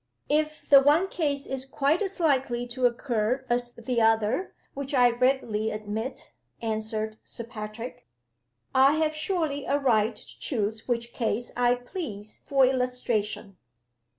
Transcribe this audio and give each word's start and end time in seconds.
"If 0.29 0.67
the 0.67 0.81
one 0.81 1.09
case 1.09 1.45
is 1.45 1.63
quite 1.63 2.01
as 2.01 2.19
likely 2.19 2.65
to 2.65 2.87
occur 2.87 3.45
as 3.51 3.73
the 3.73 4.01
other 4.01 4.51
(which 4.73 4.95
I 4.95 5.11
readily 5.11 5.69
admit)," 5.69 6.33
answered 6.59 7.17
Sir 7.23 7.43
Patrick, 7.43 8.07
"I 8.73 8.93
have 8.93 9.13
surely 9.13 9.65
a 9.67 9.77
right 9.77 10.15
to 10.15 10.39
choose 10.39 10.87
which 10.87 11.13
case 11.13 11.51
I 11.55 11.75
please 11.75 12.41
for 12.47 12.65
illustration. 12.65 13.57